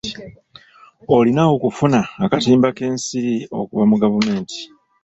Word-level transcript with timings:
Olina 1.15 1.41
okufuna 1.55 1.99
akatimba 2.23 2.69
k'ensiri 2.77 3.35
okuva 3.59 3.83
mu 3.89 3.95
gavumenti. 4.01 4.59